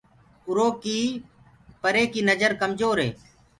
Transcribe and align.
اُرو 0.47 0.67
ڪي 0.83 0.97
پري 1.81 2.03
ڪي 2.13 2.21
نجر 2.29 2.51
ڪمجور 2.61 2.97
هي۔ 3.05 3.09